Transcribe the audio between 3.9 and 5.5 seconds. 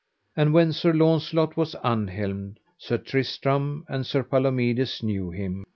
Sir Palomides knew